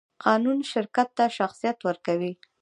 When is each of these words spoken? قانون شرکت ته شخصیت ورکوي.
قانون 0.23 0.57
شرکت 0.71 1.09
ته 1.17 1.25
شخصیت 1.37 1.77
ورکوي. 1.87 2.33